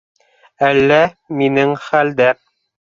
Әллә... 0.69 0.99
минең 1.43 1.79
хәлдә... 1.87 2.37